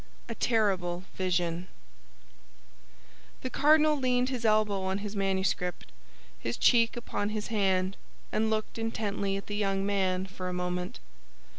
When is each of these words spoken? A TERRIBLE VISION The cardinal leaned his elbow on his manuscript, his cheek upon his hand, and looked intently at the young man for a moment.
A 0.27 0.33
TERRIBLE 0.33 1.03
VISION 1.15 1.67
The 3.41 3.51
cardinal 3.51 3.95
leaned 3.95 4.29
his 4.29 4.45
elbow 4.45 4.81
on 4.81 4.97
his 4.97 5.15
manuscript, 5.15 5.91
his 6.39 6.57
cheek 6.57 6.97
upon 6.97 7.29
his 7.29 7.49
hand, 7.49 7.97
and 8.31 8.49
looked 8.49 8.79
intently 8.79 9.37
at 9.37 9.45
the 9.45 9.55
young 9.55 9.85
man 9.85 10.25
for 10.25 10.49
a 10.49 10.53
moment. 10.53 10.97